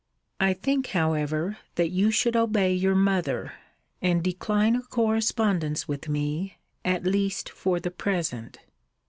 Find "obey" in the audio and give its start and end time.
2.35-2.73